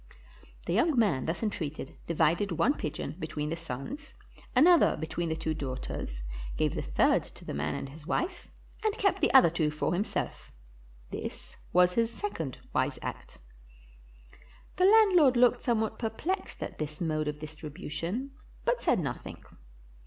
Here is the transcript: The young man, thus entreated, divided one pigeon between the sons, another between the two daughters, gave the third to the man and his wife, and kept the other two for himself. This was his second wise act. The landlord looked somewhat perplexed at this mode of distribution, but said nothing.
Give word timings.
The 0.65 0.73
young 0.73 0.97
man, 0.97 1.27
thus 1.27 1.43
entreated, 1.43 1.95
divided 2.07 2.53
one 2.53 2.73
pigeon 2.73 3.15
between 3.19 3.51
the 3.51 3.55
sons, 3.55 4.15
another 4.55 4.97
between 4.97 5.29
the 5.29 5.35
two 5.35 5.53
daughters, 5.53 6.23
gave 6.57 6.73
the 6.73 6.81
third 6.81 7.21
to 7.21 7.45
the 7.45 7.53
man 7.53 7.75
and 7.75 7.87
his 7.87 8.07
wife, 8.07 8.47
and 8.83 8.97
kept 8.97 9.21
the 9.21 9.31
other 9.35 9.51
two 9.51 9.69
for 9.69 9.93
himself. 9.93 10.51
This 11.11 11.55
was 11.71 11.93
his 11.93 12.11
second 12.11 12.57
wise 12.73 12.97
act. 13.03 13.37
The 14.77 14.85
landlord 14.85 15.37
looked 15.37 15.61
somewhat 15.61 15.99
perplexed 15.99 16.63
at 16.63 16.79
this 16.79 16.99
mode 16.99 17.27
of 17.27 17.37
distribution, 17.37 18.31
but 18.65 18.81
said 18.81 18.97
nothing. 18.97 19.45